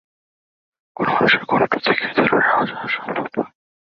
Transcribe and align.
কোনো 0.95 1.11
মানুষের 1.13 1.45
কণ্ঠ 1.45 1.71
থেকে 1.77 2.03
এ-ধরনের 2.05 2.49
আওয়াজ 2.49 2.69
হওয়া 2.71 2.87
সম্ভব 2.87 3.25
নয়। 3.39 3.51